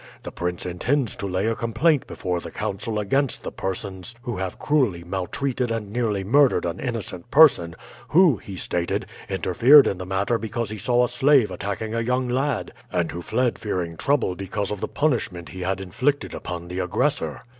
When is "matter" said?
10.07-10.39